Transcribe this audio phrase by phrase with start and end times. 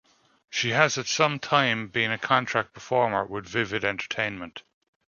[0.49, 4.63] She has at some time been a contract performer with Vivid Entertainment.